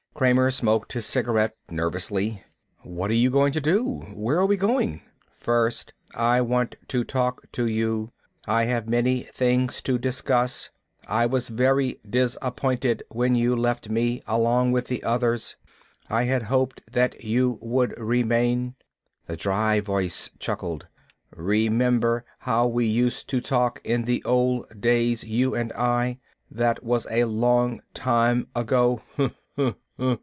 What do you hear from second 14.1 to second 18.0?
along with the others. I had hoped that you would